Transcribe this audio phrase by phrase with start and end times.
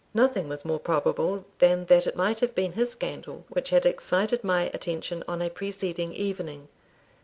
[0.15, 4.43] Nothing was more probable than that it might have been his candle which had excited
[4.43, 6.69] my attention on a preceding evening.